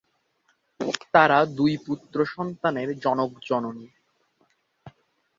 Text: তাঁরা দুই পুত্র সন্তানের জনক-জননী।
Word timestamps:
তাঁরা 1.13 1.39
দুই 1.57 1.73
পুত্র 1.85 2.17
সন্তানের 2.25 2.89
জনক-জননী। 2.99 3.87